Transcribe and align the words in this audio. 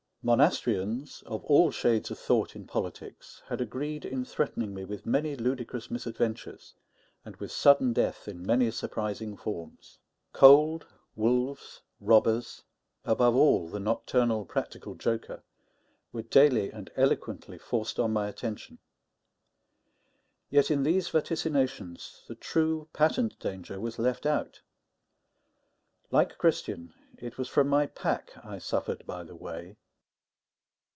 Monastrians, 0.23 1.23
of 1.25 1.43
all 1.45 1.71
shades 1.71 2.11
of 2.11 2.19
thought 2.19 2.55
in 2.55 2.67
politics, 2.67 3.41
had 3.47 3.59
agreed 3.59 4.05
in 4.05 4.23
threatening 4.23 4.71
me 4.71 4.85
with 4.85 5.03
many 5.03 5.35
ludicrous 5.35 5.89
misadventures, 5.89 6.75
and 7.25 7.35
with 7.37 7.51
sudden 7.51 7.91
death 7.91 8.27
in 8.27 8.45
many 8.45 8.69
surprising 8.69 9.35
forms. 9.35 9.97
Cold, 10.31 10.85
wolves, 11.15 11.81
robbers, 11.99 12.61
above 13.03 13.35
all 13.35 13.67
the 13.67 13.79
nocturnal 13.79 14.45
practical 14.45 14.93
joker, 14.93 15.41
were 16.11 16.21
daily 16.21 16.69
and 16.71 16.91
eloquently 16.95 17.57
forced 17.57 17.97
on 17.99 18.13
my 18.13 18.27
attention. 18.27 18.77
Yet 20.51 20.69
in 20.69 20.83
these 20.83 21.09
vaticinations, 21.09 22.27
the 22.27 22.35
true, 22.35 22.87
patent 22.93 23.39
danger 23.39 23.79
was 23.79 23.97
left 23.97 24.27
out. 24.27 24.61
Like 26.11 26.37
Christian, 26.37 26.93
it 27.17 27.39
was 27.39 27.49
from 27.49 27.67
my 27.67 27.87
pack 27.87 28.33
I 28.45 28.59
suffered 28.59 29.03
by 29.07 29.23
the 29.23 29.35
way. 29.35 29.77